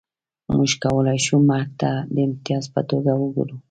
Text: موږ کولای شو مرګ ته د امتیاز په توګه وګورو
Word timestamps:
موږ 0.55 0.71
کولای 0.83 1.19
شو 1.25 1.35
مرګ 1.49 1.69
ته 1.81 1.91
د 2.13 2.15
امتیاز 2.27 2.65
په 2.73 2.81
توګه 2.89 3.11
وګورو 3.15 3.55